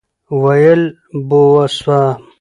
ویل 0.41 0.81
بوه 1.29 1.65
سوم. 1.77 2.13